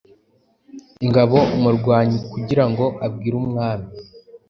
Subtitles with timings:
[1.05, 3.89] ingabo-umurwanyikugirango abwire Umwami